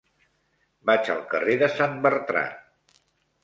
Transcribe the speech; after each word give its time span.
Vaig 0.91 1.11
al 1.17 1.21
carrer 1.35 1.59
de 1.65 1.69
Sant 1.77 1.95
Bertran. 2.09 3.01